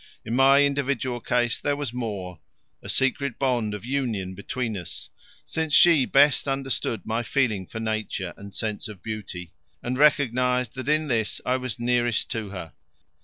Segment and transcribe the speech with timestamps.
[0.25, 2.39] In my individual case there was more,
[2.81, 5.11] a secret bond of union between us,
[5.43, 9.53] since she best understood my feeling for Nature and sense of beauty,
[9.83, 12.73] and recognized that in this I was nearest to her.